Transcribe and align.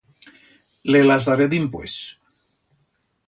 Le 0.95 1.01
las 1.09 1.29
daré 1.31 1.47
dimpués. 1.53 1.99